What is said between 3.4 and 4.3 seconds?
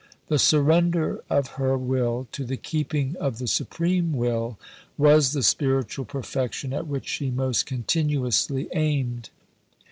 Supreme